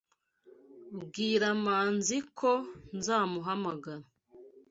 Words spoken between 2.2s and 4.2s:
ko nzamuhamagara.